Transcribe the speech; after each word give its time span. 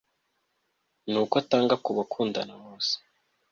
Ni 1.09 1.17
uko 1.23 1.35
atanga 1.41 1.75
kubakundana 1.83 2.53
bose 2.63 2.93